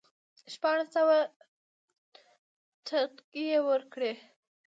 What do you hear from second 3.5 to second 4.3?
یې ورکړې.